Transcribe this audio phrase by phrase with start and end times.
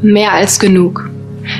[0.00, 1.10] Mehr als genug.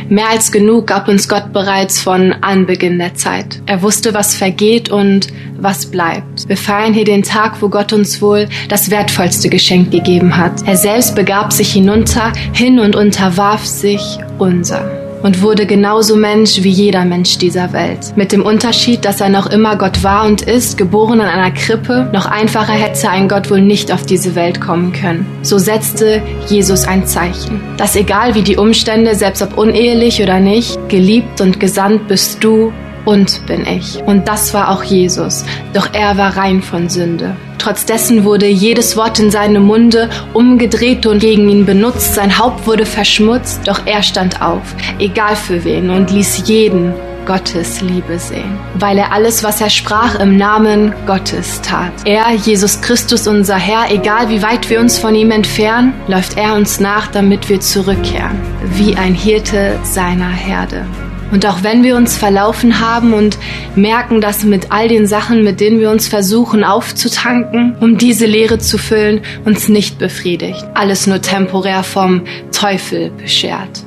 [0.08, 3.60] Mehr als genug gab uns Gott bereits von Anbeginn der Zeit.
[3.66, 6.48] Er wusste, was vergeht und was bleibt.
[6.48, 10.66] Wir feiern hier den Tag, wo Gott uns wohl das wertvollste Geschenk gegeben hat.
[10.66, 16.70] Er selbst begab sich hinunter, hin und unterwarf sich unser und wurde genauso Mensch wie
[16.70, 18.16] jeder Mensch dieser Welt.
[18.16, 22.08] Mit dem Unterschied, dass er noch immer Gott war und ist, geboren in einer Krippe,
[22.12, 25.26] noch einfacher hätte ein Gott wohl nicht auf diese Welt kommen können.
[25.42, 30.78] So setzte Jesus ein Zeichen, dass egal wie die Umstände, selbst ob unehelich oder nicht,
[30.88, 32.72] geliebt und gesandt bist du
[33.08, 34.02] und bin ich.
[34.04, 37.34] Und das war auch Jesus, doch er war rein von Sünde.
[37.56, 37.86] Trotz
[38.22, 43.62] wurde jedes Wort in seinem Munde umgedreht und gegen ihn benutzt, sein Haupt wurde verschmutzt,
[43.66, 44.62] doch er stand auf,
[44.98, 46.92] egal für wen, und ließ jeden
[47.24, 51.92] Gottes Liebe sehen, weil er alles, was er sprach, im Namen Gottes tat.
[52.04, 56.54] Er, Jesus Christus, unser Herr, egal wie weit wir uns von ihm entfernen, läuft er
[56.54, 60.84] uns nach, damit wir zurückkehren, wie ein Hirte seiner Herde.
[61.30, 63.38] Und auch wenn wir uns verlaufen haben und
[63.74, 68.58] merken, dass mit all den Sachen, mit denen wir uns versuchen aufzutanken, um diese Leere
[68.58, 70.64] zu füllen, uns nicht befriedigt.
[70.74, 73.84] Alles nur temporär vom Teufel beschert.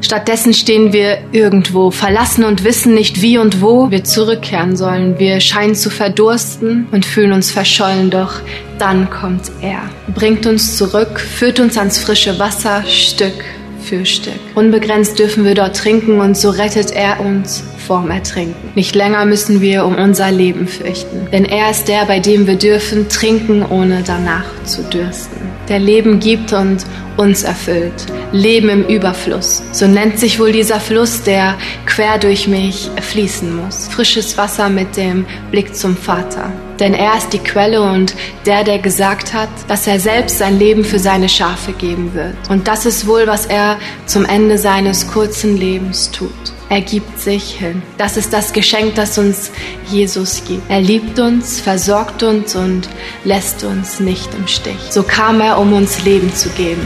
[0.00, 5.18] Stattdessen stehen wir irgendwo, verlassen und wissen nicht wie und wo wir zurückkehren sollen.
[5.18, 8.34] Wir scheinen zu verdursten und fühlen uns verschollen, doch
[8.78, 9.80] dann kommt er,
[10.14, 13.32] bringt uns zurück, führt uns ans frische Wasser Stück
[13.86, 14.40] für Stück.
[14.54, 18.72] Unbegrenzt dürfen wir dort trinken und so rettet er uns vorm Ertrinken.
[18.74, 22.56] Nicht länger müssen wir um unser Leben fürchten, denn er ist der, bei dem wir
[22.56, 25.36] dürfen trinken, ohne danach zu dürsten.
[25.68, 26.84] Der Leben gibt und
[27.16, 28.06] uns erfüllt.
[28.32, 29.62] Leben im Überfluss.
[29.72, 31.54] So nennt sich wohl dieser Fluss, der
[31.86, 33.88] quer durch mich fließen muss.
[33.88, 36.52] Frisches Wasser mit dem Blick zum Vater.
[36.78, 40.84] Denn er ist die Quelle und der, der gesagt hat, dass er selbst sein Leben
[40.84, 42.36] für seine Schafe geben wird.
[42.50, 46.30] Und das ist wohl, was er zum Ende seines kurzen Lebens tut.
[46.68, 47.80] Er gibt sich hin.
[47.96, 49.52] Das ist das Geschenk, das uns
[49.88, 50.68] Jesus gibt.
[50.68, 52.88] Er liebt uns, versorgt uns und
[53.24, 54.78] lässt uns nicht im Stich.
[54.90, 56.82] So kam er, um uns Leben zu geben.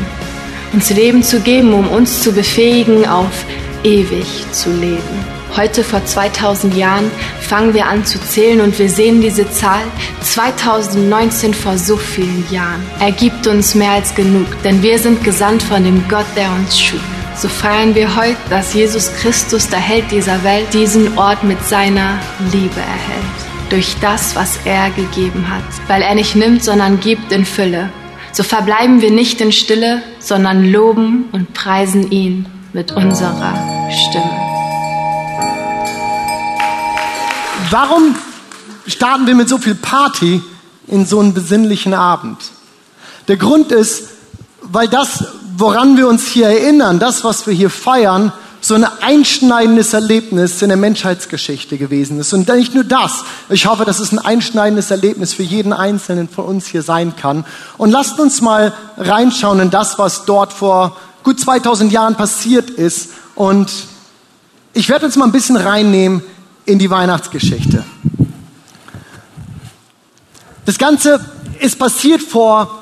[0.74, 3.44] Uns Leben zu geben, um uns zu befähigen, auf
[3.82, 5.40] ewig zu leben.
[5.56, 7.10] Heute vor 2000 Jahren
[7.40, 9.82] fangen wir an zu zählen und wir sehen diese Zahl
[10.22, 12.82] 2019 vor so vielen Jahren.
[13.00, 16.78] Er gibt uns mehr als genug, denn wir sind gesandt von dem Gott, der uns
[16.78, 17.00] schuf.
[17.40, 22.18] So feiern wir heute, dass Jesus Christus, der Held dieser Welt, diesen Ort mit seiner
[22.52, 23.70] Liebe erhält.
[23.70, 25.64] Durch das, was er gegeben hat.
[25.88, 27.88] Weil er nicht nimmt, sondern gibt in Fülle.
[28.32, 33.54] So verbleiben wir nicht in Stille, sondern loben und preisen ihn mit unserer
[33.90, 34.38] Stimme.
[37.70, 38.16] Warum
[38.86, 40.42] starten wir mit so viel Party
[40.88, 42.36] in so einen besinnlichen Abend?
[43.28, 44.10] Der Grund ist,
[44.72, 45.24] weil das,
[45.56, 48.32] woran wir uns hier erinnern, das, was wir hier feiern,
[48.62, 52.32] so ein einschneidendes Erlebnis in der Menschheitsgeschichte gewesen ist.
[52.34, 56.44] Und nicht nur das, ich hoffe, dass es ein einschneidendes Erlebnis für jeden Einzelnen von
[56.44, 57.46] uns hier sein kann.
[57.78, 63.10] Und lasst uns mal reinschauen in das, was dort vor gut 2000 Jahren passiert ist.
[63.34, 63.72] Und
[64.74, 66.22] ich werde uns mal ein bisschen reinnehmen
[66.66, 67.82] in die Weihnachtsgeschichte.
[70.66, 71.18] Das Ganze
[71.60, 72.79] ist passiert vor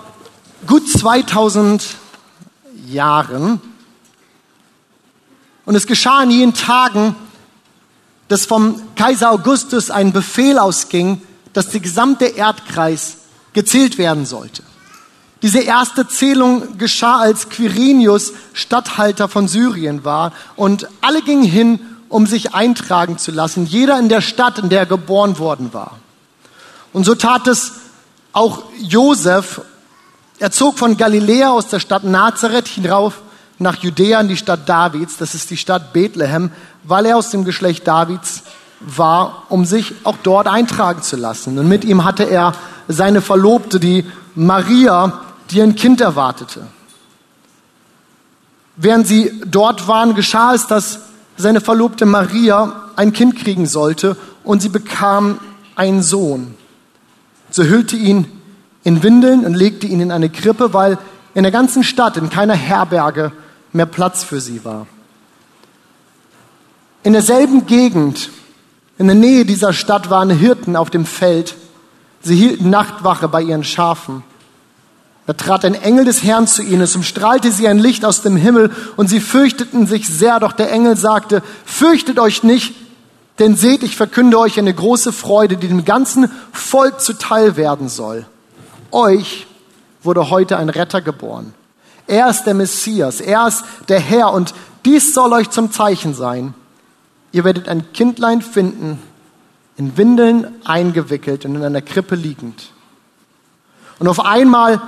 [0.66, 1.84] gut 2000
[2.86, 3.60] Jahren.
[5.64, 7.14] Und es geschah in jenen Tagen,
[8.28, 13.18] dass vom Kaiser Augustus ein Befehl ausging, dass der gesamte Erdkreis
[13.52, 14.62] gezählt werden sollte.
[15.42, 22.26] Diese erste Zählung geschah, als Quirinius Statthalter von Syrien war und alle gingen hin um
[22.26, 25.98] sich eintragen zu lassen, jeder in der Stadt, in der er geboren worden war.
[26.92, 27.72] Und so tat es
[28.32, 29.60] auch Josef.
[30.40, 33.22] Er zog von Galiläa aus der Stadt Nazareth hinauf
[33.58, 36.50] nach Judäa in die Stadt Davids, das ist die Stadt Bethlehem,
[36.84, 38.44] weil er aus dem Geschlecht Davids
[38.80, 41.58] war, um sich auch dort eintragen zu lassen.
[41.58, 42.52] Und mit ihm hatte er
[42.86, 44.04] seine Verlobte, die
[44.36, 45.20] Maria,
[45.50, 46.62] die ein Kind erwartete.
[48.76, 51.00] Während sie dort waren, geschah es, dass
[51.36, 55.40] seine Verlobte Maria ein Kind kriegen sollte und sie bekam
[55.74, 56.54] einen Sohn.
[57.50, 58.37] Sie hüllte ihn
[58.84, 60.98] in Windeln und legte ihn in eine Krippe, weil
[61.34, 63.32] in der ganzen Stadt, in keiner Herberge
[63.72, 64.86] mehr Platz für sie war.
[67.02, 68.30] In derselben Gegend,
[68.98, 71.54] in der Nähe dieser Stadt waren Hirten auf dem Feld.
[72.20, 74.24] Sie hielten Nachtwache bei ihren Schafen.
[75.26, 78.34] Da trat ein Engel des Herrn zu ihnen, es umstrahlte sie ein Licht aus dem
[78.34, 82.74] Himmel und sie fürchteten sich sehr, doch der Engel sagte, fürchtet euch nicht,
[83.38, 88.26] denn seht, ich verkünde euch eine große Freude, die dem ganzen Volk zuteil werden soll.
[88.90, 89.46] Euch
[90.02, 91.54] wurde heute ein Retter geboren.
[92.06, 94.54] Er ist der Messias, er ist der Herr und
[94.84, 96.54] dies soll euch zum Zeichen sein.
[97.32, 99.02] Ihr werdet ein Kindlein finden,
[99.76, 102.70] in Windeln eingewickelt und in einer Krippe liegend.
[103.98, 104.80] Und auf einmal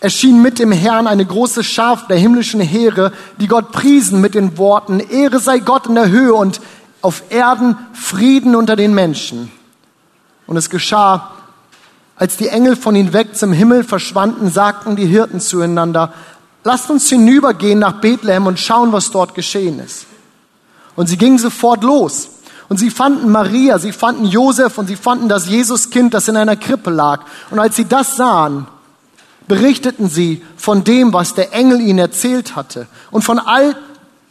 [0.00, 4.58] erschien mit dem Herrn eine große Schar der himmlischen Heere, die Gott priesen mit den
[4.58, 6.60] Worten, Ehre sei Gott in der Höhe und
[7.02, 9.52] auf Erden Frieden unter den Menschen.
[10.46, 11.32] Und es geschah,
[12.22, 16.12] als die Engel von ihnen weg zum Himmel verschwanden, sagten die Hirten zueinander,
[16.62, 20.06] lasst uns hinübergehen nach Bethlehem und schauen, was dort geschehen ist.
[20.94, 22.28] Und sie gingen sofort los.
[22.68, 26.54] Und sie fanden Maria, sie fanden Josef und sie fanden das Jesuskind, das in einer
[26.54, 27.24] Krippe lag.
[27.50, 28.68] Und als sie das sahen,
[29.48, 33.74] berichteten sie von dem, was der Engel ihnen erzählt hatte und von all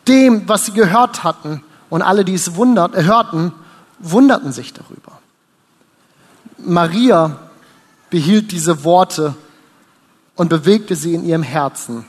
[0.07, 1.61] dem, was sie gehört hatten.
[1.89, 3.51] Und alle, die es wundert, hörten,
[3.99, 5.19] wunderten sich darüber.
[6.57, 7.50] Maria
[8.11, 9.33] behielt diese Worte
[10.35, 12.05] und bewegte sie in ihrem Herzen.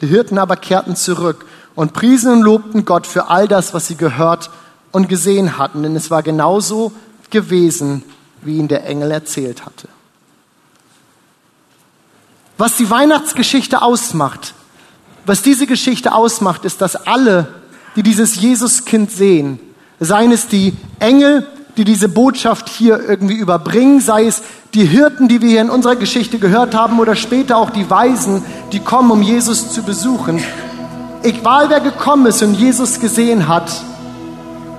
[0.00, 1.44] Die Hirten aber kehrten zurück
[1.74, 4.50] und priesen und lobten Gott für all das, was sie gehört
[4.92, 6.92] und gesehen hatten, denn es war genauso
[7.30, 8.02] gewesen,
[8.42, 9.88] wie ihn der Engel erzählt hatte.
[12.56, 14.54] Was die Weihnachtsgeschichte ausmacht,
[15.26, 17.48] was diese Geschichte ausmacht, ist, dass alle,
[17.96, 19.58] die dieses Jesuskind sehen,
[19.98, 24.42] seien es die Engel, die diese Botschaft hier irgendwie überbringen, sei es
[24.74, 28.44] die Hirten, die wir hier in unserer Geschichte gehört haben, oder später auch die Weisen,
[28.72, 30.42] die kommen, um Jesus zu besuchen.
[31.22, 33.70] Egal wer gekommen ist und Jesus gesehen hat,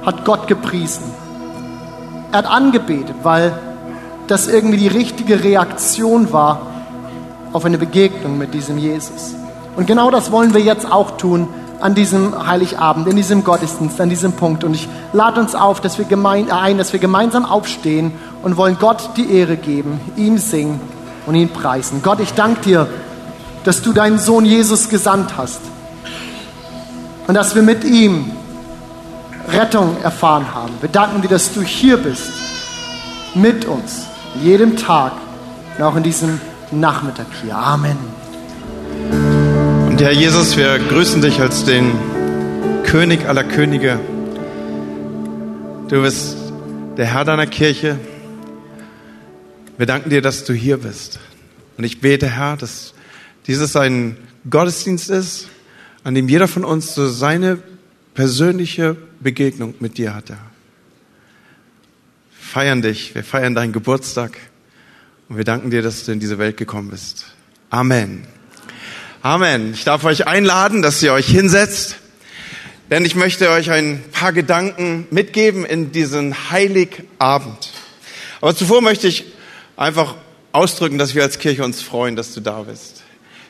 [0.05, 1.03] hat Gott gepriesen.
[2.31, 3.57] Er hat angebetet, weil
[4.27, 6.61] das irgendwie die richtige Reaktion war
[7.53, 9.33] auf eine Begegnung mit diesem Jesus.
[9.75, 11.47] Und genau das wollen wir jetzt auch tun
[11.79, 14.63] an diesem Heiligabend, in diesem Gottesdienst, an diesem Punkt.
[14.63, 18.13] Und ich lade uns auf, dass wir gemein, ein, dass wir gemeinsam aufstehen
[18.43, 20.79] und wollen Gott die Ehre geben, ihm singen
[21.25, 22.01] und ihn preisen.
[22.03, 22.87] Gott, ich danke dir,
[23.63, 25.61] dass du deinen Sohn Jesus gesandt hast
[27.27, 28.31] und dass wir mit ihm
[29.49, 30.73] Rettung erfahren haben.
[30.81, 32.31] Wir danken dir, dass du hier bist,
[33.33, 34.07] mit uns,
[34.41, 35.11] jedem Tag
[35.77, 36.39] und auch in diesem
[36.71, 37.55] Nachmittag hier.
[37.55, 38.24] Amen.
[39.95, 41.89] Und Herr Jesus, wir grüßen dich als den
[42.83, 43.97] König aller Könige.
[45.87, 46.35] Du bist
[46.97, 47.97] der Herr deiner Kirche.
[49.77, 51.21] Wir danken dir, dass du hier bist.
[51.77, 52.93] Und ich bete, Herr, dass
[53.47, 54.17] dieses ein
[54.49, 55.47] Gottesdienst ist,
[56.03, 57.57] an dem jeder von uns so seine
[58.15, 60.33] persönliche Begegnung mit dir hatte.
[60.33, 60.39] Wir
[62.41, 64.37] feiern dich, wir feiern deinen Geburtstag
[65.29, 67.27] und wir danken dir, dass du in diese Welt gekommen bist.
[67.69, 68.34] Amen.
[69.25, 69.73] Amen.
[69.73, 71.95] Ich darf euch einladen, dass ihr euch hinsetzt,
[72.91, 77.71] denn ich möchte euch ein paar Gedanken mitgeben in diesen Heiligabend.
[78.39, 79.25] Aber zuvor möchte ich
[79.77, 80.13] einfach
[80.51, 83.01] ausdrücken, dass wir als Kirche uns freuen, dass du da bist.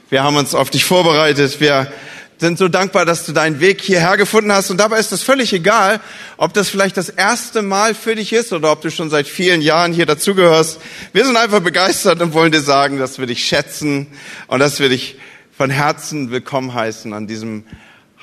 [0.09, 1.59] Wir haben uns auf dich vorbereitet.
[1.59, 1.91] Wir
[2.37, 4.71] sind so dankbar, dass du deinen Weg hierher gefunden hast.
[4.71, 5.99] Und dabei ist es völlig egal,
[6.37, 9.61] ob das vielleicht das erste Mal für dich ist oder ob du schon seit vielen
[9.61, 10.79] Jahren hier dazugehörst.
[11.11, 14.07] Wir sind einfach begeistert und wollen dir sagen, dass wir dich schätzen
[14.47, 15.17] und dass wir dich
[15.57, 17.63] von Herzen willkommen heißen an diesem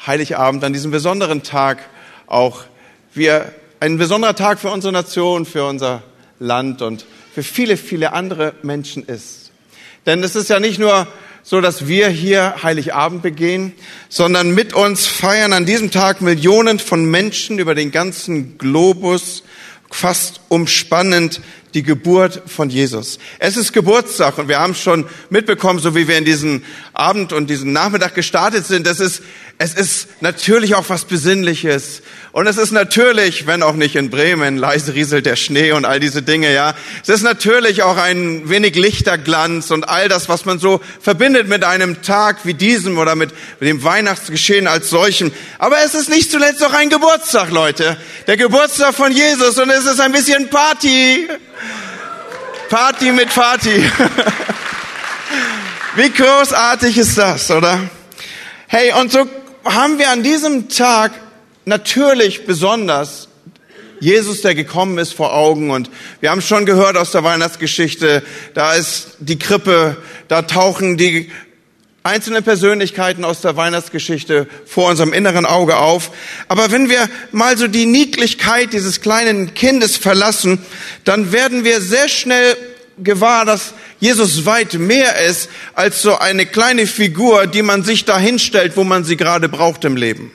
[0.06, 1.78] Heiligabend, an diesem besonderen Tag.
[2.26, 2.64] Auch
[3.14, 6.02] wir, ein besonderer Tag für unsere Nation, für unser
[6.38, 9.50] Land und für viele, viele andere Menschen ist.
[10.04, 11.06] Denn es ist ja nicht nur
[11.42, 13.72] so dass wir hier Heiligabend begehen,
[14.08, 19.42] sondern mit uns feiern an diesem Tag Millionen von Menschen über den ganzen Globus,
[19.94, 21.40] fast umspannend
[21.74, 23.18] die Geburt von Jesus.
[23.38, 27.48] Es ist Geburtstag und wir haben schon mitbekommen, so wie wir in diesen Abend und
[27.48, 29.22] diesen Nachmittag gestartet sind, es ist,
[29.62, 32.02] es ist natürlich auch was Besinnliches.
[32.32, 36.00] Und es ist natürlich, wenn auch nicht in Bremen, leise rieselt der Schnee und all
[36.00, 36.74] diese Dinge, ja.
[37.00, 41.62] Es ist natürlich auch ein wenig Lichterglanz und all das, was man so verbindet mit
[41.62, 45.30] einem Tag wie diesem oder mit, dem Weihnachtsgeschehen als solchem.
[45.60, 47.96] Aber es ist nicht zuletzt auch ein Geburtstag, Leute.
[48.26, 51.28] Der Geburtstag von Jesus und es ist ein bisschen Party.
[52.68, 53.88] Party mit Party.
[55.94, 57.78] Wie großartig ist das, oder?
[58.66, 59.28] Hey, und so
[59.64, 61.12] haben wir an diesem Tag
[61.64, 63.28] natürlich besonders
[64.00, 65.70] Jesus, der gekommen ist, vor Augen.
[65.70, 65.88] Und
[66.20, 71.30] wir haben schon gehört aus der Weihnachtsgeschichte, da ist die Krippe, da tauchen die
[72.02, 76.10] einzelnen Persönlichkeiten aus der Weihnachtsgeschichte vor unserem inneren Auge auf.
[76.48, 80.58] Aber wenn wir mal so die Niedlichkeit dieses kleinen Kindes verlassen,
[81.04, 82.56] dann werden wir sehr schnell
[82.98, 88.18] gewahr, dass Jesus weit mehr ist als so eine kleine Figur, die man sich da
[88.18, 90.30] hinstellt, wo man sie gerade braucht im Leben.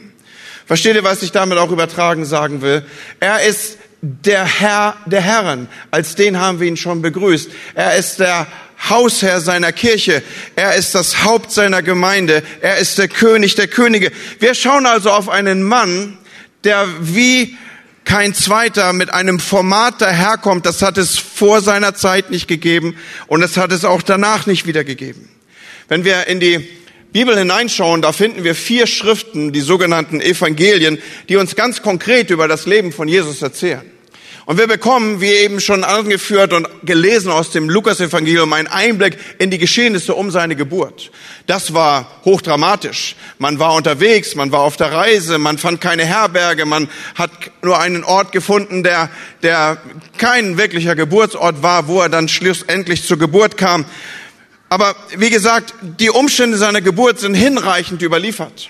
[0.65, 2.83] Versteht ihr, was ich damit auch übertragen sagen will?
[3.19, 5.69] Er ist der Herr der Herren.
[5.91, 7.49] Als den haben wir ihn schon begrüßt.
[7.73, 8.47] Er ist der
[8.89, 10.21] Hausherr seiner Kirche.
[10.55, 12.43] Er ist das Haupt seiner Gemeinde.
[12.61, 14.11] Er ist der König der Könige.
[14.39, 16.17] Wir schauen also auf einen Mann,
[16.63, 17.57] der wie
[18.07, 20.65] kein zweiter mit einem Format daherkommt.
[20.65, 22.95] Das hat es vor seiner Zeit nicht gegeben
[23.27, 25.27] und es hat es auch danach nicht wieder gegeben.
[25.89, 26.65] Wenn wir in die
[27.11, 32.47] Bibel hineinschauen, da finden wir vier Schriften, die sogenannten Evangelien, die uns ganz konkret über
[32.47, 33.83] das Leben von Jesus erzählen.
[34.47, 39.51] Und wir bekommen, wie eben schon angeführt und gelesen aus dem Lukas-Evangelium, einen Einblick in
[39.51, 41.11] die Geschehnisse um seine Geburt.
[41.47, 43.17] Das war hochdramatisch.
[43.39, 47.29] Man war unterwegs, man war auf der Reise, man fand keine Herberge, man hat
[47.61, 49.09] nur einen Ort gefunden, der,
[49.43, 49.81] der
[50.17, 53.83] kein wirklicher Geburtsort war, wo er dann schlussendlich zur Geburt kam.
[54.69, 58.69] Aber wie gesagt, die Umstände seiner Geburt sind hinreichend überliefert.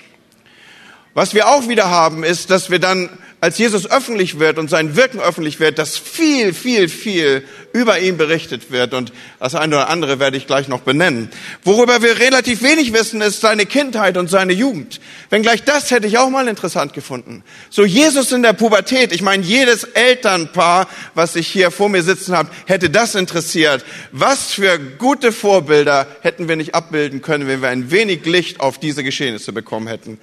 [1.14, 4.96] Was wir auch wieder haben, ist, dass wir dann als Jesus öffentlich wird und sein
[4.96, 8.94] Wirken öffentlich wird, dass viel, viel, viel über ihn berichtet wird.
[8.94, 11.30] Und das eine oder andere werde ich gleich noch benennen.
[11.62, 15.00] Worüber wir relativ wenig wissen, ist seine Kindheit und seine Jugend.
[15.30, 17.44] Wenngleich das hätte ich auch mal interessant gefunden.
[17.70, 19.12] So Jesus in der Pubertät.
[19.12, 23.84] Ich meine, jedes Elternpaar, was ich hier vor mir sitzen habe, hätte das interessiert.
[24.10, 28.78] Was für gute Vorbilder hätten wir nicht abbilden können, wenn wir ein wenig Licht auf
[28.78, 30.18] diese Geschehnisse bekommen hätten.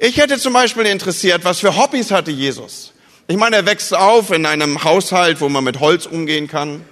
[0.00, 2.92] Ich hätte zum Beispiel interessiert, was für Hobbys hatte Jesus?
[3.26, 6.84] Ich meine, er wächst auf in einem Haushalt, wo man mit Holz umgehen kann.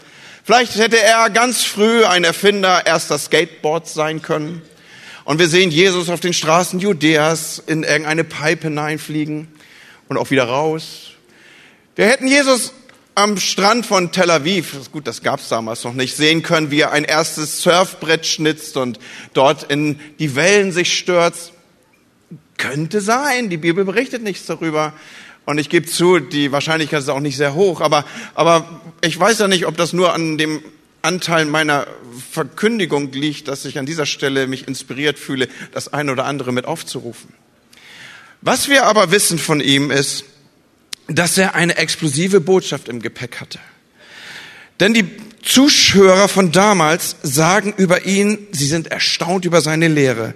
[0.43, 4.61] Vielleicht hätte er ganz früh ein Erfinder erster Skateboards sein können.
[5.25, 9.49] Und wir sehen Jesus auf den Straßen Judäas in irgendeine Pipe hineinfliegen
[10.09, 11.11] und auch wieder raus.
[11.95, 12.73] Wir hätten Jesus
[13.15, 16.91] am Strand von Tel Aviv, gut, das gab's damals noch nicht, sehen können, wie er
[16.91, 18.99] ein erstes Surfbrett schnitzt und
[19.33, 21.53] dort in die Wellen sich stürzt.
[22.59, 24.93] Könnte sein, die Bibel berichtet nichts darüber.
[25.45, 27.81] Und ich gebe zu, die Wahrscheinlichkeit ist auch nicht sehr hoch.
[27.81, 30.63] Aber, aber ich weiß ja nicht, ob das nur an dem
[31.03, 31.87] Anteil meiner
[32.33, 36.65] Verkündigung liegt, dass ich an dieser Stelle mich inspiriert fühle, das eine oder andere mit
[36.65, 37.33] aufzurufen.
[38.41, 40.25] Was wir aber wissen von ihm ist,
[41.07, 43.61] dass er eine explosive Botschaft im Gepäck hatte.
[44.81, 45.09] Denn die
[45.43, 50.35] Zuschauer von damals sagen über ihn, sie sind erstaunt über seine Lehre.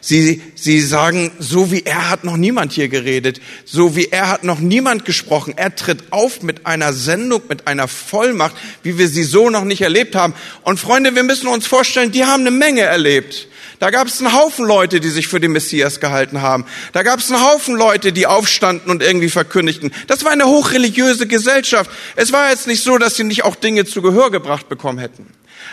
[0.00, 4.44] Sie, sie sagen, so wie er hat noch niemand hier geredet, so wie er hat
[4.44, 5.54] noch niemand gesprochen.
[5.56, 9.82] Er tritt auf mit einer Sendung, mit einer Vollmacht, wie wir sie so noch nicht
[9.82, 10.34] erlebt haben.
[10.62, 13.48] Und Freunde, wir müssen uns vorstellen, die haben eine Menge erlebt.
[13.82, 16.66] Da gab es einen Haufen Leute, die sich für den Messias gehalten haben.
[16.92, 19.90] Da gab es einen Haufen Leute, die aufstanden und irgendwie verkündigten.
[20.06, 21.90] Das war eine hochreligiöse Gesellschaft.
[22.14, 25.26] Es war jetzt nicht so, dass sie nicht auch Dinge zu Gehör gebracht bekommen hätten.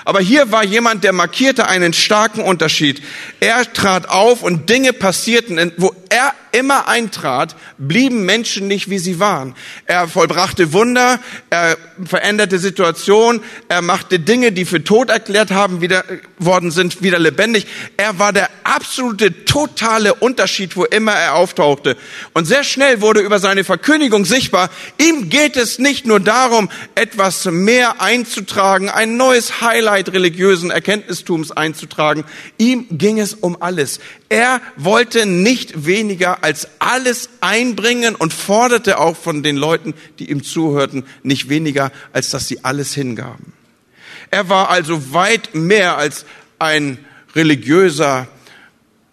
[0.05, 2.99] Aber hier war jemand, der markierte einen starken Unterschied.
[3.41, 9.19] Er trat auf und Dinge passierten, wo er immer eintrat, blieben Menschen nicht, wie sie
[9.19, 9.55] waren.
[9.85, 16.03] Er vollbrachte Wunder, er veränderte Situationen, er machte Dinge, die für tot erklärt haben, wieder
[16.39, 17.67] worden sind, wieder lebendig.
[17.97, 21.95] Er war der absolute, totale Unterschied, wo immer er auftauchte.
[22.33, 27.45] Und sehr schnell wurde über seine Verkündigung sichtbar, ihm geht es nicht nur darum, etwas
[27.45, 32.25] mehr einzutragen, ein neues Highlight religiösen Erkenntnistums einzutragen.
[32.57, 33.99] Ihm ging es um alles.
[34.29, 40.43] Er wollte nicht weniger als alles einbringen und forderte auch von den Leuten, die ihm
[40.43, 43.51] zuhörten, nicht weniger, als dass sie alles hingaben.
[44.31, 46.25] Er war also weit mehr als
[46.57, 46.99] ein
[47.35, 48.27] religiöser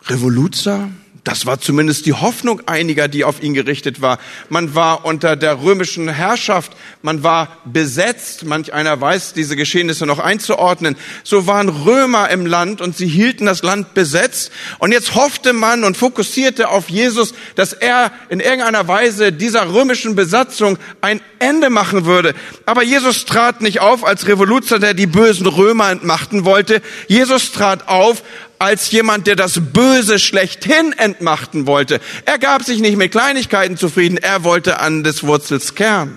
[0.06, 0.88] Revoluzer,
[1.26, 4.20] das war zumindest die Hoffnung einiger, die auf ihn gerichtet war.
[4.48, 10.20] Man war unter der römischen Herrschaft, man war besetzt, manch einer weiß diese Geschehnisse noch
[10.20, 10.96] einzuordnen.
[11.24, 14.52] So waren Römer im Land und sie hielten das Land besetzt.
[14.78, 20.14] Und jetzt hoffte man und fokussierte auf Jesus, dass er in irgendeiner Weise dieser römischen
[20.14, 22.34] Besatzung ein Ende machen würde.
[22.66, 26.82] Aber Jesus trat nicht auf als Revoluzer, der die bösen Römer entmachten wollte.
[27.08, 28.22] Jesus trat auf
[28.58, 32.00] als jemand, der das Böse schlechthin entmachten wollte.
[32.24, 36.16] Er gab sich nicht mit Kleinigkeiten zufrieden, er wollte an des Wurzels Kern.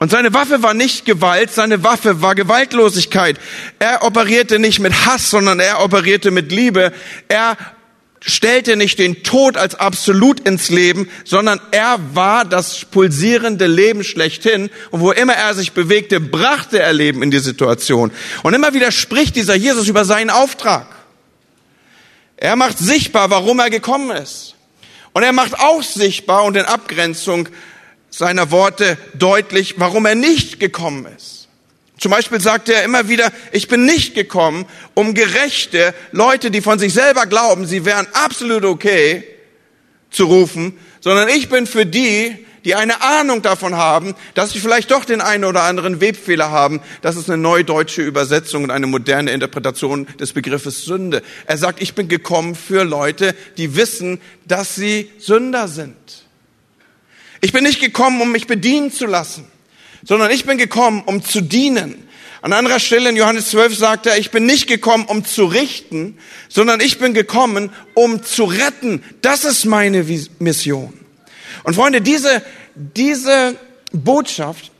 [0.00, 3.36] Und seine Waffe war nicht Gewalt, seine Waffe war Gewaltlosigkeit.
[3.80, 6.92] Er operierte nicht mit Hass, sondern er operierte mit Liebe.
[7.26, 7.56] Er
[8.20, 14.70] stellte nicht den Tod als absolut ins Leben, sondern er war das pulsierende Leben schlechthin.
[14.90, 18.12] Und wo immer er sich bewegte, brachte er Leben in die Situation.
[18.44, 20.86] Und immer wieder spricht dieser Jesus über seinen Auftrag.
[22.40, 24.54] Er macht sichtbar, warum er gekommen ist.
[25.12, 27.48] Und er macht auch sichtbar und in Abgrenzung
[28.10, 31.48] seiner Worte deutlich, warum er nicht gekommen ist.
[31.98, 36.78] Zum Beispiel sagt er immer wieder, ich bin nicht gekommen, um gerechte Leute, die von
[36.78, 39.24] sich selber glauben, sie wären absolut okay,
[40.10, 44.90] zu rufen, sondern ich bin für die, die eine Ahnung davon haben, dass sie vielleicht
[44.90, 46.80] doch den einen oder anderen Webfehler haben.
[47.02, 51.22] Das ist eine neudeutsche Übersetzung und eine moderne Interpretation des Begriffes Sünde.
[51.46, 55.96] Er sagt, ich bin gekommen für Leute, die wissen, dass sie Sünder sind.
[57.40, 59.46] Ich bin nicht gekommen, um mich bedienen zu lassen,
[60.04, 62.08] sondern ich bin gekommen, um zu dienen.
[62.40, 66.18] An anderer Stelle in Johannes 12 sagt er, ich bin nicht gekommen, um zu richten,
[66.48, 69.02] sondern ich bin gekommen, um zu retten.
[69.22, 70.04] Das ist meine
[70.38, 70.92] Mission.
[71.68, 72.40] Und Freunde, diese,
[72.74, 73.54] diese
[73.92, 74.70] Botschaft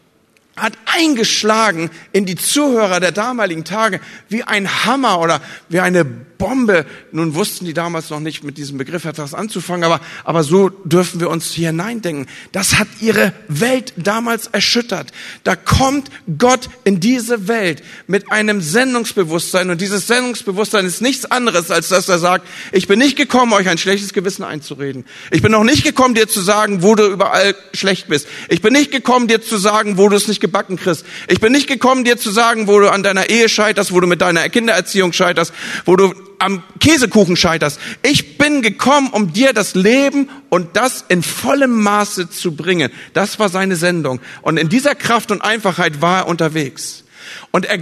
[0.59, 6.87] hat eingeschlagen in die Zuhörer der damaligen Tage wie ein Hammer oder wie eine Bombe.
[7.12, 11.21] Nun wussten die damals noch nicht mit diesem Begriff etwas anzufangen, aber, aber so dürfen
[11.21, 12.27] wir uns hier hineindenken.
[12.53, 15.11] Das hat ihre Welt damals erschüttert.
[15.45, 21.71] Da kommt Gott in diese Welt mit einem Sendungsbewusstsein und dieses Sendungsbewusstsein ist nichts anderes,
[21.71, 25.05] als dass er sagt, ich bin nicht gekommen, euch ein schlechtes Gewissen einzureden.
[25.33, 28.29] Ich bin noch nicht gekommen, dir zu sagen, wo du überall schlecht bist.
[28.49, 31.05] Ich bin nicht gekommen, dir zu sagen, wo du es nicht gebacken kriegst.
[31.28, 34.07] Ich bin nicht gekommen, dir zu sagen, wo du an deiner Ehe scheiterst, wo du
[34.07, 35.52] mit deiner Kindererziehung scheiterst,
[35.85, 37.78] wo du am Käsekuchen scheiterst.
[38.02, 42.90] Ich bin gekommen, um dir das Leben und das in vollem Maße zu bringen.
[43.12, 44.21] Das war seine Sendung.
[44.43, 47.05] Und in dieser Kraft und Einfachheit war er unterwegs.
[47.50, 47.78] Und er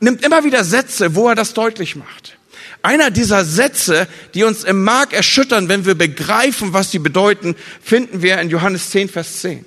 [0.00, 2.38] nimmt immer wieder Sätze, wo er das deutlich macht.
[2.82, 8.22] Einer dieser Sätze, die uns im Mark erschüttern, wenn wir begreifen, was sie bedeuten, finden
[8.22, 9.64] wir in Johannes 10, Vers 10.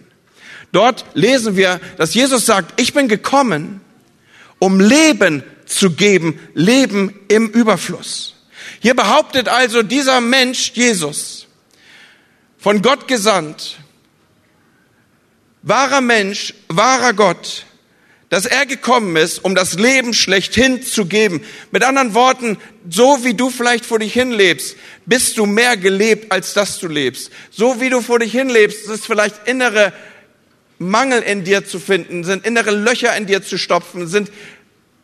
[0.71, 3.81] Dort lesen wir, dass Jesus sagt, ich bin gekommen,
[4.59, 8.35] um Leben zu geben, Leben im Überfluss.
[8.79, 11.47] Hier behauptet also dieser Mensch Jesus,
[12.57, 13.77] von Gott gesandt,
[15.61, 17.65] wahrer Mensch, wahrer Gott,
[18.29, 21.43] dass er gekommen ist, um das Leben schlechthin zu geben.
[21.71, 22.57] Mit anderen Worten,
[22.89, 27.29] so wie du vielleicht vor dich hinlebst, bist du mehr gelebt, als dass du lebst.
[27.49, 29.91] So wie du vor dich hinlebst, ist vielleicht innere
[30.81, 34.31] Mangel in dir zu finden, sind innere Löcher in dir zu stopfen, sind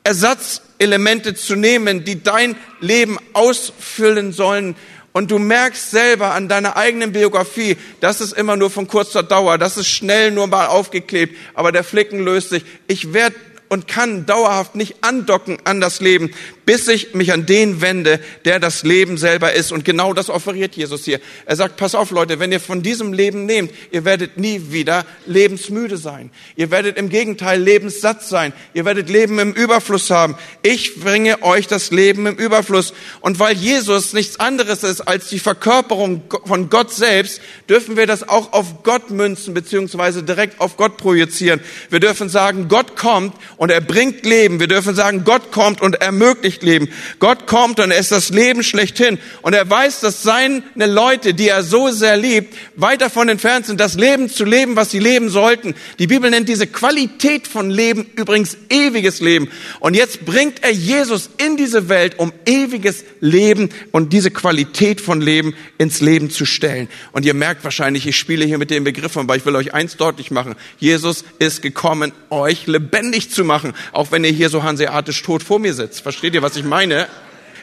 [0.04, 4.76] Ersatzelemente zu nehmen, die dein Leben ausfüllen sollen.
[5.12, 9.58] Und du merkst selber an deiner eigenen Biografie, das ist immer nur von kurzer Dauer,
[9.58, 12.64] das ist schnell nur mal aufgeklebt, aber der Flicken löst sich.
[12.88, 13.36] Ich werde
[13.70, 16.32] und kann dauerhaft nicht andocken an das Leben,
[16.68, 19.72] bis ich mich an den wende, der das Leben selber ist.
[19.72, 21.22] Und genau das offeriert Jesus hier.
[21.46, 25.06] Er sagt, pass auf Leute, wenn ihr von diesem Leben nehmt, ihr werdet nie wieder
[25.26, 26.30] lebensmüde sein.
[26.58, 28.52] Ihr werdet im Gegenteil lebenssatt sein.
[28.74, 30.36] Ihr werdet Leben im Überfluss haben.
[30.62, 32.94] Ich bringe euch das Leben im Überfluss.
[33.22, 38.28] Und weil Jesus nichts anderes ist als die Verkörperung von Gott selbst, dürfen wir das
[38.28, 41.62] auch auf Gott münzen, beziehungsweise direkt auf Gott projizieren.
[41.90, 44.60] Wir dürfen sagen, Gott kommt und er bringt Leben.
[44.60, 46.90] Wir dürfen sagen, Gott kommt und ermöglicht Leben.
[47.20, 49.18] Gott kommt und er ist das Leben schlechthin.
[49.42, 53.80] Und er weiß, dass seine Leute, die er so sehr liebt, weit davon entfernt sind,
[53.80, 55.76] das Leben zu leben, was sie leben sollten.
[56.00, 59.50] Die Bibel nennt diese Qualität von Leben übrigens ewiges Leben.
[59.80, 65.22] Und jetzt bringt er Jesus in diese Welt, um ewiges Leben und diese Qualität von
[65.22, 66.88] Leben ins Leben zu stellen.
[67.12, 69.98] Und ihr merkt wahrscheinlich, ich spiele hier mit den Begriffen, aber ich will euch eins
[69.98, 70.56] deutlich machen.
[70.80, 75.60] Jesus ist gekommen, euch lebendig zu machen, auch wenn ihr hier so hanseatisch tot vor
[75.60, 76.02] mir sitzt.
[76.02, 77.08] Versteht ihr, was ich meine?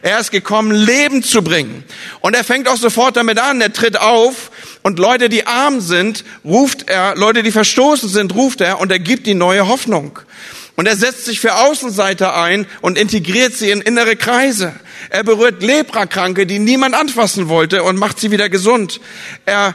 [0.03, 1.83] Er ist gekommen, Leben zu bringen.
[2.21, 3.63] Und er fängt auch sofort damit an.
[3.63, 4.51] Er tritt auf
[4.83, 8.99] und Leute, die arm sind, ruft er, Leute, die verstoßen sind, ruft er und er
[8.99, 10.19] gibt die neue Hoffnung.
[10.77, 14.75] Und er setzt sich für Außenseiter ein und integriert sie in innere Kreise.
[15.09, 19.01] Er berührt Leprakranke, die niemand anfassen wollte und macht sie wieder gesund.
[19.47, 19.75] Er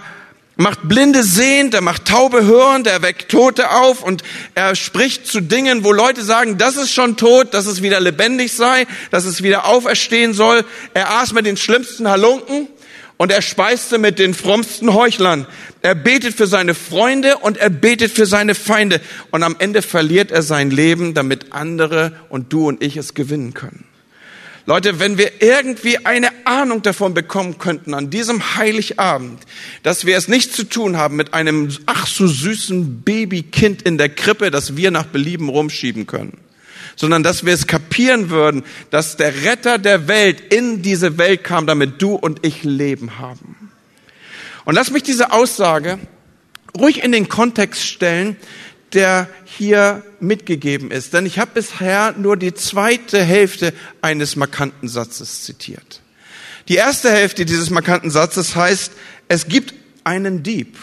[0.59, 4.23] macht Blinde sehend, er macht Taube hörend, er weckt Tote auf und
[4.55, 8.51] er spricht zu Dingen, wo Leute sagen, das ist schon tot, dass es wieder lebendig
[8.51, 10.65] sei, dass es wieder auferstehen soll.
[10.93, 12.67] Er aß mit den schlimmsten Halunken
[13.15, 15.47] und er speiste mit den frommsten Heuchlern.
[15.81, 18.99] Er betet für seine Freunde und er betet für seine Feinde.
[19.31, 23.53] Und am Ende verliert er sein Leben, damit andere und du und ich es gewinnen
[23.53, 23.88] können.
[24.69, 29.41] Leute, wenn wir irgendwie eine Ahnung davon bekommen könnten an diesem Heiligabend,
[29.81, 34.09] dass wir es nicht zu tun haben mit einem ach so süßen Babykind in der
[34.09, 36.37] Krippe, das wir nach Belieben rumschieben können,
[36.95, 41.65] sondern dass wir es kapieren würden, dass der Retter der Welt in diese Welt kam,
[41.65, 43.71] damit du und ich Leben haben.
[44.65, 45.97] Und lass mich diese Aussage
[46.77, 48.35] ruhig in den Kontext stellen,
[48.93, 51.13] der hier mitgegeben ist.
[51.13, 56.01] Denn ich habe bisher nur die zweite Hälfte eines markanten Satzes zitiert.
[56.67, 58.91] Die erste Hälfte dieses markanten Satzes heißt,
[59.27, 59.73] es gibt
[60.03, 60.77] einen Dieb.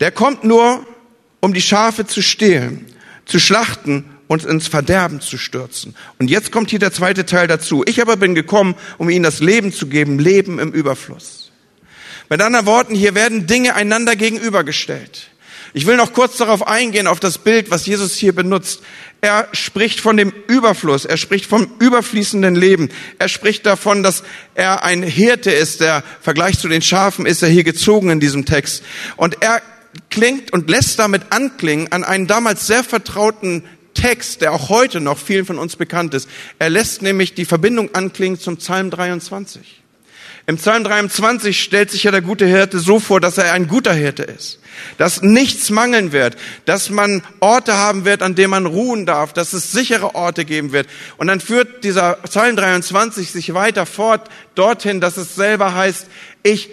[0.00, 0.86] Der kommt nur,
[1.40, 2.86] um die Schafe zu stehlen,
[3.24, 5.94] zu schlachten und ins Verderben zu stürzen.
[6.18, 7.84] Und jetzt kommt hier der zweite Teil dazu.
[7.86, 11.52] Ich aber bin gekommen, um ihnen das Leben zu geben, Leben im Überfluss.
[12.28, 15.28] Mit anderen Worten, hier werden Dinge einander gegenübergestellt.
[15.76, 18.80] Ich will noch kurz darauf eingehen, auf das Bild, was Jesus hier benutzt.
[19.20, 24.22] Er spricht von dem Überfluss, er spricht vom überfließenden Leben, er spricht davon, dass
[24.54, 28.46] er ein Hirte ist, der Vergleich zu den Schafen ist er hier gezogen in diesem
[28.46, 28.84] Text.
[29.18, 29.60] Und er
[30.08, 33.62] klingt und lässt damit anklingen an einen damals sehr vertrauten
[33.92, 36.26] Text, der auch heute noch vielen von uns bekannt ist.
[36.58, 39.82] Er lässt nämlich die Verbindung anklingen zum Psalm 23.
[40.48, 43.92] Im Psalm 23 stellt sich ja der gute Hirte so vor, dass er ein guter
[43.92, 44.60] Hirte ist,
[44.96, 49.52] dass nichts mangeln wird, dass man Orte haben wird, an denen man ruhen darf, dass
[49.52, 50.86] es sichere Orte geben wird.
[51.16, 56.06] Und dann führt dieser Psalm 23 sich weiter fort dorthin, dass es selber heißt,
[56.44, 56.70] ich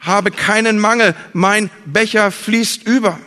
[0.00, 3.18] habe keinen Mangel, mein Becher fließt über.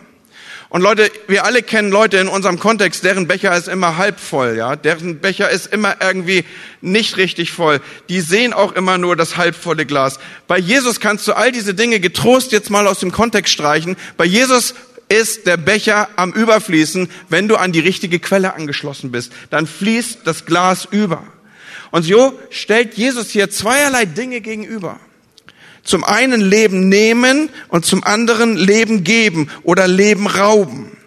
[0.70, 4.58] Und Leute, wir alle kennen Leute in unserem Kontext, deren Becher ist immer halb voll,
[4.58, 4.76] ja.
[4.76, 6.44] Deren Becher ist immer irgendwie
[6.82, 7.80] nicht richtig voll.
[8.10, 10.20] Die sehen auch immer nur das halbvolle Glas.
[10.46, 13.96] Bei Jesus kannst du all diese Dinge getrost jetzt mal aus dem Kontext streichen.
[14.18, 14.74] Bei Jesus
[15.08, 19.32] ist der Becher am Überfließen, wenn du an die richtige Quelle angeschlossen bist.
[19.50, 21.24] Dann fließt das Glas über.
[21.92, 25.00] Und so stellt Jesus hier zweierlei Dinge gegenüber
[25.88, 30.98] zum einen Leben nehmen und zum anderen Leben geben oder Leben rauben.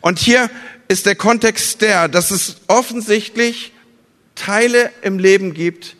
[0.00, 0.50] Und hier
[0.88, 3.72] ist der Kontext der, dass es offensichtlich
[4.34, 5.96] Teile im Leben gibt,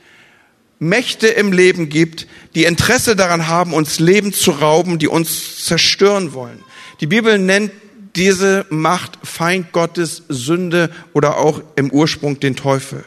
[0.79, 6.33] Mächte im Leben gibt, die Interesse daran haben, uns Leben zu rauben, die uns zerstören
[6.33, 6.59] wollen.
[7.01, 7.71] Die Bibel nennt
[8.17, 13.05] diese Macht Feind Gottes, Sünde oder auch im Ursprung den Teufel.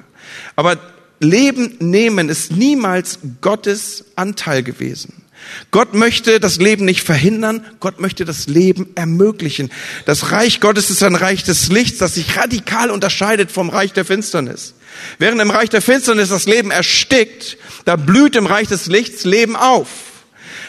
[0.55, 0.77] Aber
[1.19, 5.25] Leben nehmen ist niemals Gottes Anteil gewesen.
[5.71, 9.71] Gott möchte das Leben nicht verhindern, Gott möchte das Leben ermöglichen.
[10.05, 14.05] Das Reich Gottes ist ein Reich des Lichts, das sich radikal unterscheidet vom Reich der
[14.05, 14.73] Finsternis.
[15.19, 19.55] Während im Reich der Finsternis das Leben erstickt, da blüht im Reich des Lichts Leben
[19.55, 19.87] auf.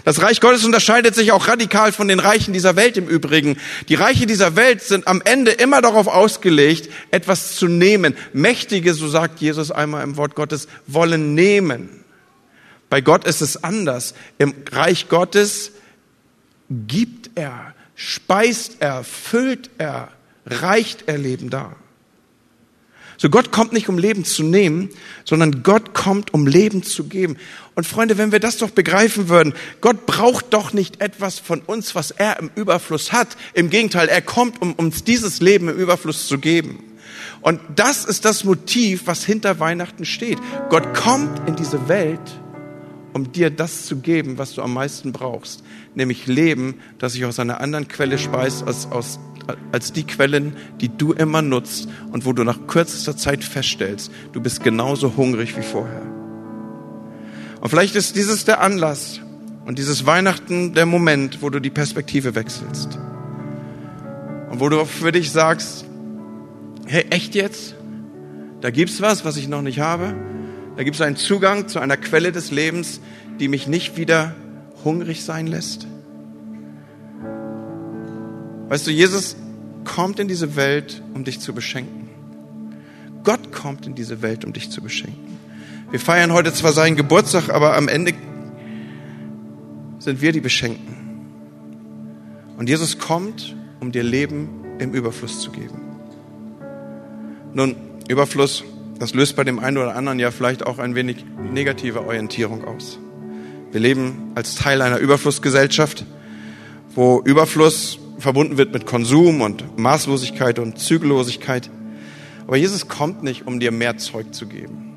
[0.04, 3.58] Das Reich Gottes unterscheidet sich auch radikal von den Reichen dieser Welt im Übrigen.
[3.88, 8.16] Die Reiche dieser Welt sind am Ende immer darauf ausgelegt, etwas zu nehmen.
[8.32, 12.04] Mächtige, so sagt Jesus einmal im Wort Gottes, wollen nehmen.
[12.88, 14.14] Bei Gott ist es anders.
[14.38, 15.72] Im Reich Gottes
[16.70, 20.08] gibt er, speist er, füllt er,
[20.46, 21.76] reicht er Leben dar.
[23.18, 24.90] So Gott kommt nicht, um Leben zu nehmen,
[25.24, 27.36] sondern Gott kommt, um Leben zu geben.
[27.74, 31.94] Und Freunde, wenn wir das doch begreifen würden, Gott braucht doch nicht etwas von uns,
[31.94, 33.36] was er im Überfluss hat.
[33.54, 36.82] Im Gegenteil, er kommt, um uns dieses Leben im Überfluss zu geben.
[37.40, 40.38] Und das ist das Motiv, was hinter Weihnachten steht.
[40.68, 42.20] Gott kommt in diese Welt,
[43.12, 45.62] um dir das zu geben, was du am meisten brauchst,
[45.94, 49.18] nämlich Leben, das sich aus einer anderen Quelle speist als, aus,
[49.72, 54.40] als die Quellen, die du immer nutzt und wo du nach kürzester Zeit feststellst, du
[54.40, 56.02] bist genauso hungrig wie vorher.
[57.60, 59.20] Und vielleicht ist dieses der Anlass
[59.64, 62.98] und dieses Weihnachten der Moment, wo du die Perspektive wechselst.
[64.50, 65.84] Und wo du für dich sagst,
[66.86, 67.74] hey, echt jetzt?
[68.60, 70.14] Da gibt's was, was ich noch nicht habe?
[70.76, 73.00] Da gibt es einen Zugang zu einer Quelle des Lebens,
[73.40, 74.34] die mich nicht wieder
[74.84, 75.86] hungrig sein lässt.
[78.68, 79.36] Weißt du, Jesus
[79.84, 82.08] kommt in diese Welt, um dich zu beschenken.
[83.22, 85.38] Gott kommt in diese Welt, um dich zu beschenken.
[85.90, 88.12] Wir feiern heute zwar seinen Geburtstag, aber am Ende
[89.98, 90.96] sind wir die Beschenkten.
[92.56, 94.48] Und Jesus kommt, um dir Leben
[94.78, 95.80] im Überfluss zu geben.
[97.54, 97.76] Nun,
[98.08, 98.64] Überfluss
[98.98, 102.98] das löst bei dem einen oder anderen ja vielleicht auch ein wenig negative Orientierung aus.
[103.72, 106.06] Wir leben als Teil einer Überflussgesellschaft,
[106.94, 111.70] wo Überfluss verbunden wird mit Konsum und Maßlosigkeit und Zügellosigkeit.
[112.46, 114.94] Aber Jesus kommt nicht, um dir mehr Zeug zu geben.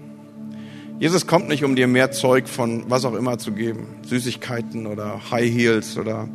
[0.99, 3.87] Jesus kommt nicht, um dir mehr Zeug von was auch immer zu geben.
[4.05, 6.27] Süßigkeiten oder High Heels oder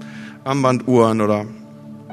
[0.44, 1.46] Armbanduhren oder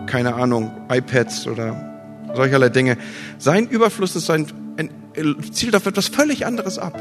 [0.08, 2.98] keine Ahnung, iPads oder solcherlei Dinge.
[3.38, 4.48] Sein Überfluss ist sein
[5.52, 6.98] zielt auf etwas völlig anderes ab.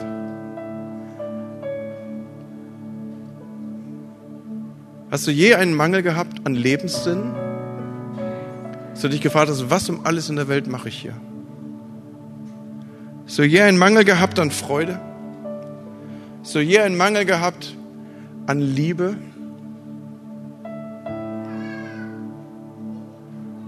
[5.11, 7.33] Hast du je einen Mangel gehabt an Lebenssinn?
[9.01, 11.15] Hast du dich gefragt hast, was um alles in der Welt mache ich hier?
[13.25, 15.01] Hast du je einen Mangel gehabt an Freude?
[16.43, 17.75] Hast du je einen Mangel gehabt
[18.47, 19.17] an Liebe?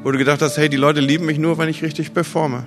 [0.02, 2.66] Wo du gedacht hast, hey, die Leute lieben mich nur, wenn ich richtig performe.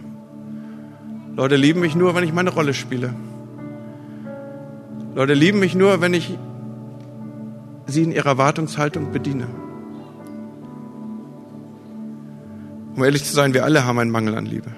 [1.36, 3.14] Leute lieben mich nur, wenn ich meine Rolle spiele.
[5.14, 6.36] Leute lieben mich nur, wenn ich
[7.86, 9.46] sie in ihrer Erwartungshaltung bediene.
[12.96, 14.72] Um ehrlich zu sein, wir alle haben einen Mangel an Liebe.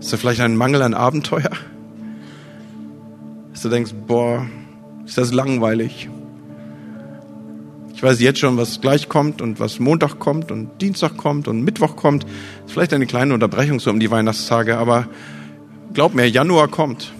[0.00, 1.50] Ist da vielleicht ein Mangel an Abenteuer?
[3.52, 4.46] Dass du denkst, boah,
[5.04, 6.08] Ist das langweilig?
[7.94, 11.62] Ich weiß jetzt schon, was gleich kommt und was Montag kommt und Dienstag kommt und
[11.62, 12.24] Mittwoch kommt.
[12.24, 15.06] Ist vielleicht eine kleine Unterbrechung so um die Weihnachtstage, aber
[15.94, 17.12] glaub mir, Januar kommt.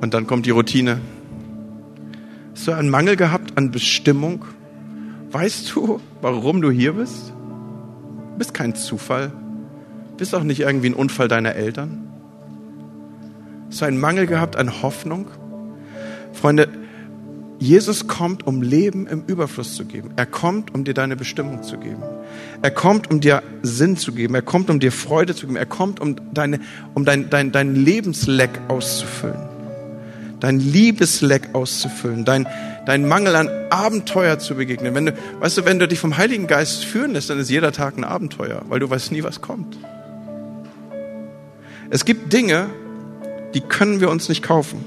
[0.00, 1.00] Und dann kommt die Routine.
[2.54, 4.44] Hast du einen Mangel gehabt an Bestimmung?
[5.30, 7.32] Weißt du, warum du hier bist?
[8.32, 9.30] Du bist kein Zufall.
[10.10, 12.08] Du bist auch nicht irgendwie ein Unfall deiner Eltern.
[13.68, 15.26] Hast du einen Mangel gehabt an Hoffnung?
[16.32, 16.68] Freunde,
[17.58, 20.12] Jesus kommt, um Leben im Überfluss zu geben.
[20.16, 22.02] Er kommt, um dir deine Bestimmung zu geben.
[22.62, 24.34] Er kommt, um dir Sinn zu geben.
[24.34, 25.56] Er kommt, um dir Freude zu geben.
[25.56, 26.60] Er kommt, um, deine,
[26.94, 29.47] um dein, dein, dein Lebensleck auszufüllen.
[30.40, 32.24] Dein Liebesleck auszufüllen.
[32.24, 32.46] Dein,
[32.86, 34.94] dein Mangel an Abenteuer zu begegnen.
[34.94, 37.72] Wenn du, weißt du, wenn du dich vom Heiligen Geist führen lässt, dann ist jeder
[37.72, 39.76] Tag ein Abenteuer, weil du weißt nie, was kommt.
[41.90, 42.68] Es gibt Dinge,
[43.54, 44.84] die können wir uns nicht kaufen.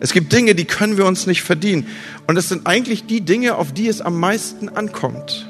[0.00, 1.86] Es gibt Dinge, die können wir uns nicht verdienen.
[2.26, 5.48] Und es sind eigentlich die Dinge, auf die es am meisten ankommt.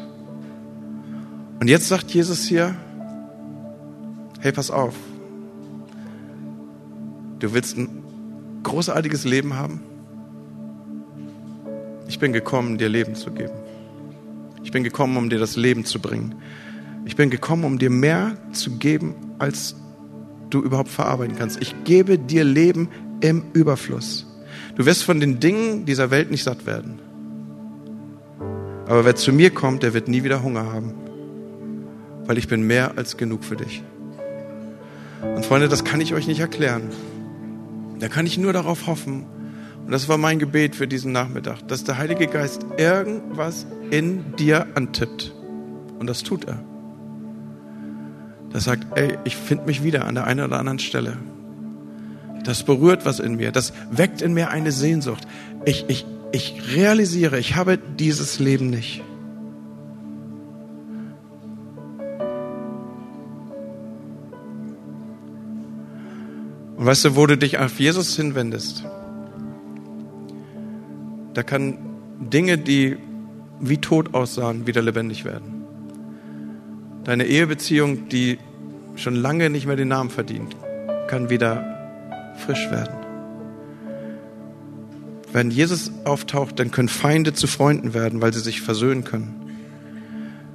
[1.59, 2.75] Und jetzt sagt Jesus hier,
[4.41, 4.95] hey, pass auf.
[7.39, 8.02] Du willst ein
[8.63, 9.81] großartiges Leben haben?
[12.09, 13.55] Ich bin gekommen, dir Leben zu geben.
[14.63, 16.35] Ich bin gekommen, um dir das Leben zu bringen.
[17.05, 19.75] Ich bin gekommen, um dir mehr zu geben, als
[20.51, 21.61] du überhaupt verarbeiten kannst.
[21.61, 22.89] Ich gebe dir Leben
[23.21, 24.27] im Überfluss.
[24.77, 26.99] Du wirst von den Dingen dieser Welt nicht satt werden.
[28.87, 30.95] Aber wer zu mir kommt, der wird nie wieder Hunger haben.
[32.27, 33.83] Weil ich bin mehr als genug für dich.
[35.23, 36.91] Und Freunde, das kann ich euch nicht erklären.
[38.03, 39.27] Da kann ich nur darauf hoffen.
[39.85, 44.67] Und das war mein Gebet für diesen Nachmittag, dass der Heilige Geist irgendwas in dir
[44.75, 45.33] antippt.
[46.01, 46.59] Und das tut er.
[48.51, 51.17] Das sagt, ey, ich finde mich wieder an der einen oder anderen Stelle.
[52.43, 53.53] Das berührt was in mir.
[53.53, 55.29] Das weckt in mir eine Sehnsucht.
[55.65, 59.05] Ich, ich, ich realisiere, ich habe dieses Leben nicht.
[66.83, 68.85] Und weißt du, wo du dich auf Jesus hinwendest,
[71.33, 71.79] da kann
[72.19, 72.97] Dinge, die
[73.61, 75.65] wie tot aussahen, wieder lebendig werden.
[77.05, 78.41] Deine Ehebeziehung, die
[78.97, 80.57] schon lange nicht mehr den Namen verdient,
[81.07, 82.97] kann wieder frisch werden.
[85.33, 89.53] Wenn Jesus auftaucht, dann können Feinde zu Freunden werden, weil sie sich versöhnen können.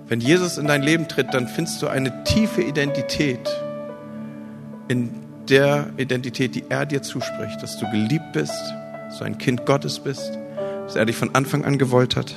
[0.10, 3.50] Wenn Jesus in dein Leben tritt, dann findest du eine tiefe Identität
[4.90, 8.54] in der Identität, die er dir zuspricht, dass du geliebt bist,
[9.08, 10.38] dass du ein Kind Gottes bist,
[10.86, 12.36] dass er dich von Anfang an gewollt hat.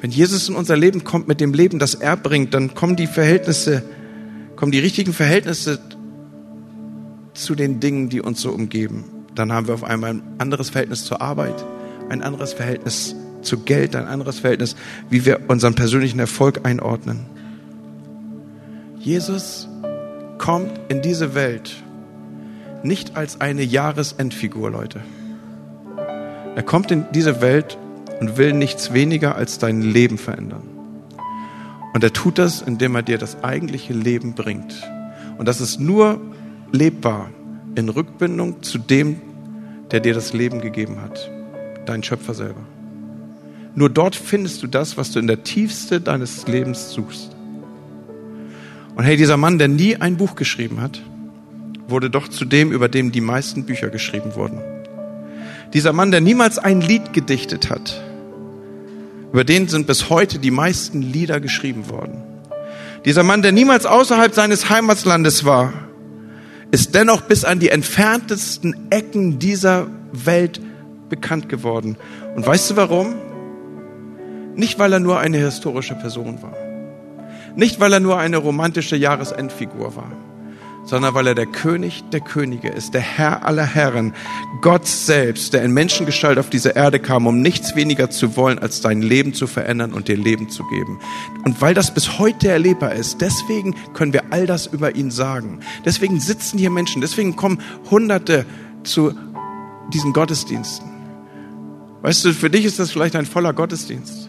[0.00, 3.06] Wenn Jesus in unser Leben kommt mit dem Leben, das er bringt, dann kommen die
[3.06, 3.82] Verhältnisse,
[4.54, 5.78] kommen die richtigen Verhältnisse
[7.34, 9.04] zu den Dingen, die uns so umgeben.
[9.34, 11.64] Dann haben wir auf einmal ein anderes Verhältnis zur Arbeit,
[12.08, 14.76] ein anderes Verhältnis zu Geld, ein anderes Verhältnis,
[15.10, 17.26] wie wir unseren persönlichen Erfolg einordnen.
[18.98, 19.68] Jesus
[20.38, 21.82] kommt in diese Welt
[22.82, 25.00] nicht als eine Jahresendfigur, Leute.
[26.54, 27.76] Er kommt in diese Welt
[28.20, 30.62] und will nichts weniger als dein Leben verändern.
[31.92, 34.74] Und er tut das, indem er dir das eigentliche Leben bringt.
[35.38, 36.20] Und das ist nur
[36.72, 37.30] lebbar
[37.74, 39.20] in Rückbindung zu dem,
[39.90, 41.30] der dir das Leben gegeben hat,
[41.84, 42.62] dein Schöpfer selber.
[43.74, 47.35] Nur dort findest du das, was du in der Tiefste deines Lebens suchst.
[48.96, 51.02] Und hey, dieser Mann, der nie ein Buch geschrieben hat,
[51.86, 54.58] wurde doch zu dem, über dem die meisten Bücher geschrieben wurden.
[55.74, 58.02] Dieser Mann, der niemals ein Lied gedichtet hat,
[59.32, 62.22] über den sind bis heute die meisten Lieder geschrieben worden.
[63.04, 65.74] Dieser Mann, der niemals außerhalb seines Heimatlandes war,
[66.70, 70.58] ist dennoch bis an die entferntesten Ecken dieser Welt
[71.10, 71.98] bekannt geworden.
[72.34, 73.14] Und weißt du warum?
[74.54, 76.65] Nicht, weil er nur eine historische Person war.
[77.56, 80.12] Nicht, weil er nur eine romantische Jahresendfigur war
[80.86, 84.14] sondern weil er der König der Könige ist, der Herr aller Herren,
[84.62, 88.80] Gott selbst, der in Menschengestalt auf diese Erde kam, um nichts weniger zu wollen, als
[88.80, 90.98] dein Leben zu verändern und dir Leben zu geben.
[91.44, 95.60] Und weil das bis heute erlebbar ist, deswegen können wir all das über ihn sagen.
[95.84, 98.46] Deswegen sitzen hier Menschen, deswegen kommen Hunderte
[98.84, 99.12] zu
[99.92, 100.88] diesen Gottesdiensten.
[102.02, 104.25] Weißt du, für dich ist das vielleicht ein voller Gottesdienst.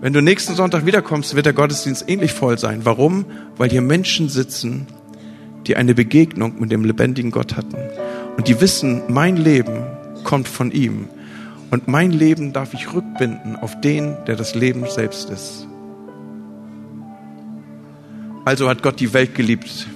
[0.00, 2.86] Wenn du nächsten Sonntag wiederkommst, wird der Gottesdienst ähnlich voll sein.
[2.86, 3.26] Warum?
[3.58, 4.86] Weil hier Menschen sitzen,
[5.66, 7.76] die eine Begegnung mit dem lebendigen Gott hatten.
[8.38, 9.82] Und die wissen, mein Leben
[10.24, 11.08] kommt von ihm.
[11.70, 15.66] Und mein Leben darf ich rückbinden auf den, der das Leben selbst ist.
[18.46, 19.86] Also hat Gott die Welt geliebt.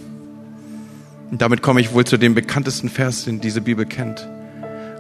[1.30, 4.28] Und damit komme ich wohl zu dem bekanntesten Vers, den diese Bibel kennt.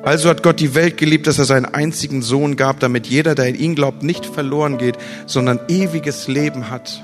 [0.04, 3.48] Also hat Gott die Welt geliebt, dass er seinen einzigen Sohn gab, damit jeder, der
[3.48, 7.02] in ihn glaubt, nicht verloren geht, sondern ewiges Leben hat.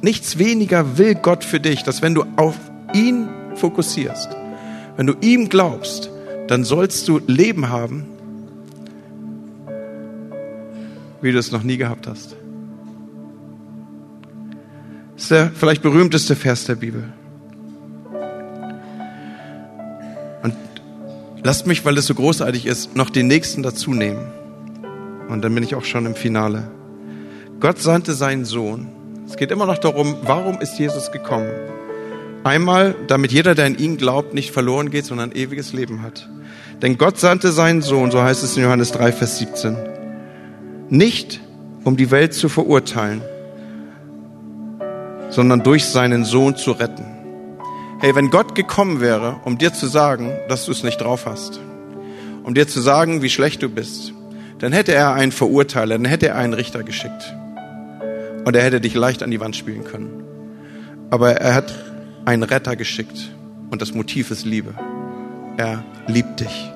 [0.00, 2.54] Nichts weniger will Gott für dich, dass wenn du auf
[2.94, 4.28] ihn fokussierst,
[4.96, 6.10] wenn du ihm glaubst,
[6.46, 8.06] dann sollst du Leben haben,
[11.20, 12.36] wie du es noch nie gehabt hast.
[15.14, 17.12] Das ist der vielleicht berühmteste Vers der Bibel.
[21.42, 24.26] Lasst mich, weil es so großartig ist, noch den nächsten dazu nehmen.
[25.28, 26.70] Und dann bin ich auch schon im Finale.
[27.60, 28.88] Gott sandte seinen Sohn.
[29.26, 31.50] Es geht immer noch darum, warum ist Jesus gekommen?
[32.44, 36.28] Einmal, damit jeder, der in ihn glaubt, nicht verloren geht, sondern ewiges Leben hat.
[36.80, 39.76] Denn Gott sandte seinen Sohn, so heißt es in Johannes 3, Vers 17,
[40.88, 41.40] nicht
[41.84, 43.20] um die Welt zu verurteilen,
[45.30, 47.17] sondern durch seinen Sohn zu retten.
[48.00, 51.58] Hey, wenn Gott gekommen wäre, um dir zu sagen, dass du es nicht drauf hast,
[52.44, 54.12] um dir zu sagen, wie schlecht du bist,
[54.60, 57.34] dann hätte er einen Verurteiler, dann hätte er einen Richter geschickt.
[58.44, 60.22] Und er hätte dich leicht an die Wand spielen können.
[61.10, 61.74] Aber er hat
[62.24, 63.32] einen Retter geschickt.
[63.68, 64.74] Und das Motiv ist Liebe.
[65.56, 66.70] Er liebt dich.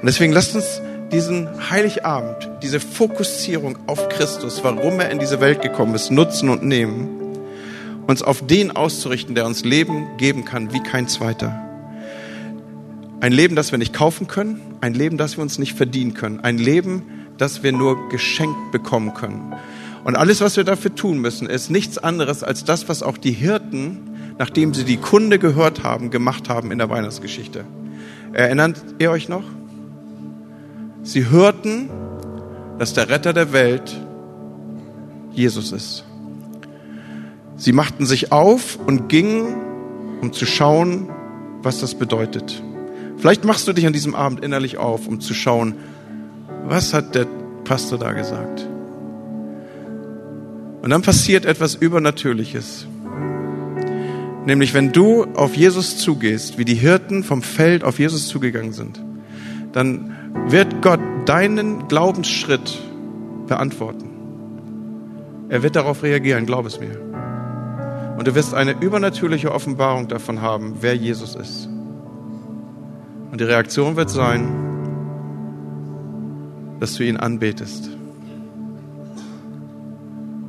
[0.00, 0.80] Und deswegen lasst uns
[1.10, 6.62] diesen Heiligabend, diese Fokussierung auf Christus, warum er in diese Welt gekommen ist, nutzen und
[6.62, 7.15] nehmen
[8.06, 11.62] uns auf den auszurichten, der uns Leben geben kann wie kein zweiter.
[13.20, 16.40] Ein Leben, das wir nicht kaufen können, ein Leben, das wir uns nicht verdienen können,
[16.40, 17.02] ein Leben,
[17.38, 19.54] das wir nur geschenkt bekommen können.
[20.04, 23.32] Und alles, was wir dafür tun müssen, ist nichts anderes als das, was auch die
[23.32, 27.64] Hirten, nachdem sie die Kunde gehört haben, gemacht haben in der Weihnachtsgeschichte.
[28.32, 29.44] Erinnert ihr euch noch?
[31.02, 31.90] Sie hörten,
[32.78, 33.96] dass der Retter der Welt
[35.32, 36.05] Jesus ist.
[37.56, 39.54] Sie machten sich auf und gingen,
[40.20, 41.08] um zu schauen,
[41.62, 42.62] was das bedeutet.
[43.18, 45.74] Vielleicht machst du dich an diesem Abend innerlich auf, um zu schauen,
[46.66, 47.26] was hat der
[47.64, 48.68] Pastor da gesagt.
[50.82, 52.86] Und dann passiert etwas Übernatürliches.
[54.44, 59.02] Nämlich, wenn du auf Jesus zugehst, wie die Hirten vom Feld auf Jesus zugegangen sind,
[59.72, 60.14] dann
[60.48, 62.78] wird Gott deinen Glaubensschritt
[63.48, 64.10] beantworten.
[65.48, 67.00] Er wird darauf reagieren, glaub es mir.
[68.16, 71.68] Und du wirst eine übernatürliche Offenbarung davon haben, wer Jesus ist.
[73.30, 74.48] Und die Reaktion wird sein,
[76.80, 77.90] dass du ihn anbetest.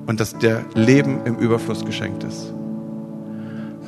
[0.06, 2.54] Und dass der Leben im Überfluss geschenkt ist.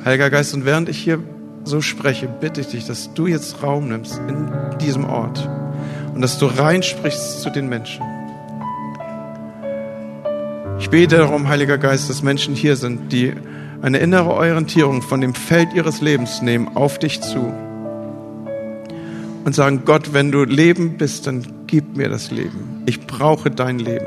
[0.04, 1.18] Heiliger Geist, und während ich hier
[1.64, 5.48] so spreche, bitte ich dich, dass du jetzt Raum nimmst in diesem Ort
[6.14, 8.04] und dass du reinsprichst zu den Menschen.
[10.78, 13.34] Ich bete darum, Heiliger Geist, dass Menschen hier sind, die
[13.82, 17.52] eine innere Orientierung von dem Feld ihres Lebens nehmen auf dich zu
[19.44, 22.82] und sagen, Gott, wenn du Leben bist, dann gib mir das Leben.
[22.86, 24.06] Ich brauche dein Leben.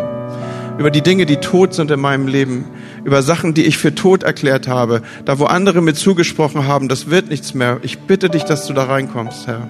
[0.77, 2.65] Über die Dinge, die tot sind in meinem Leben,
[3.03, 7.09] über Sachen, die ich für tot erklärt habe, da wo andere mir zugesprochen haben, das
[7.09, 7.79] wird nichts mehr.
[7.83, 9.67] Ich bitte dich, dass du da reinkommst, Herr,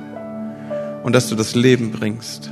[1.04, 2.52] und dass du das Leben bringst.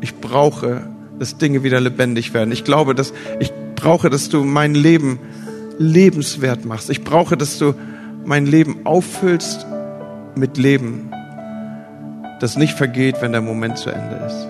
[0.00, 0.82] Ich brauche,
[1.18, 2.52] dass Dinge wieder lebendig werden.
[2.52, 5.18] Ich glaube, dass ich brauche, dass du mein Leben
[5.78, 6.90] lebenswert machst.
[6.90, 7.74] Ich brauche, dass du
[8.24, 9.66] mein Leben auffüllst
[10.34, 11.10] mit Leben,
[12.40, 14.48] das nicht vergeht, wenn der Moment zu Ende ist.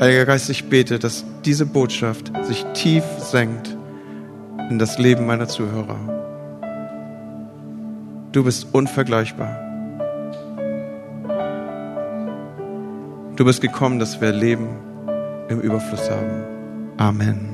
[0.00, 3.76] Heiliger Geist, ich bete, dass diese Botschaft sich tief senkt
[4.68, 5.96] in das Leben meiner Zuhörer.
[8.32, 9.60] Du bist unvergleichbar.
[13.36, 14.68] Du bist gekommen, dass wir Leben
[15.48, 16.42] im Überfluss haben.
[16.96, 17.53] Amen.